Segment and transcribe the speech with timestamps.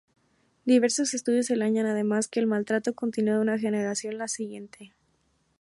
[0.65, 4.95] Diversos estudios señalan además que el maltrato continúa de una generación a la siguiente.